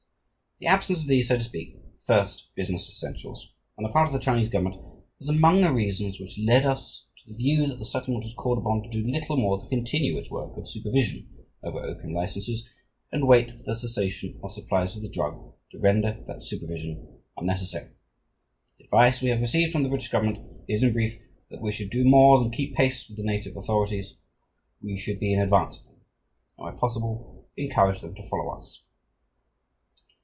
The 0.63 0.67
absence 0.67 1.01
of 1.01 1.07
these, 1.07 1.27
so 1.27 1.37
to 1.39 1.43
speak, 1.43 1.75
first 2.05 2.53
business 2.53 2.87
essentials, 2.87 3.51
on 3.79 3.83
the 3.83 3.89
part 3.89 4.05
of 4.05 4.13
the 4.13 4.19
Chinese 4.19 4.49
government, 4.51 4.79
was 5.17 5.27
among 5.27 5.61
the 5.61 5.73
reasons 5.73 6.19
which 6.19 6.37
led 6.37 6.67
us 6.67 7.07
to 7.17 7.27
the 7.31 7.35
view 7.35 7.65
that 7.65 7.79
the 7.79 7.83
settlement 7.85 8.25
was 8.25 8.35
called 8.35 8.59
upon 8.59 8.83
to 8.83 8.89
do 8.89 9.03
little 9.11 9.37
more 9.37 9.57
than 9.57 9.69
continue 9.69 10.15
its 10.19 10.29
work 10.29 10.55
of 10.55 10.69
supervision 10.69 11.27
over 11.63 11.79
opium 11.83 12.13
licenses, 12.13 12.69
and 13.11 13.27
wait 13.27 13.49
for 13.57 13.63
the 13.63 13.73
cessation 13.75 14.39
of 14.43 14.51
supplies 14.51 14.95
of 14.95 15.01
the 15.01 15.09
drug 15.09 15.51
to 15.71 15.79
render 15.79 16.23
that 16.27 16.43
supervision 16.43 17.21
unnecessary.... 17.37 17.89
The 18.77 18.83
advice 18.83 19.19
we 19.19 19.29
have 19.29 19.41
received 19.41 19.71
from 19.71 19.81
the 19.81 19.89
British 19.89 20.09
Government 20.09 20.37
is, 20.67 20.83
in 20.83 20.93
brief, 20.93 21.17
that 21.49 21.63
we 21.63 21.71
should 21.71 21.89
do 21.89 22.03
more 22.03 22.37
than 22.37 22.51
keep 22.51 22.75
pace 22.75 23.07
with 23.09 23.17
the 23.17 23.23
native 23.23 23.57
authorities, 23.57 24.13
we 24.79 24.95
should 24.95 25.19
be 25.19 25.33
in 25.33 25.39
advance 25.39 25.79
of 25.79 25.85
them 25.85 25.95
and 26.59 26.65
where 26.65 26.73
possible 26.73 27.49
encourage 27.57 28.01
them 28.01 28.13
to 28.13 28.29
follow 28.29 28.51
us." 28.55 28.83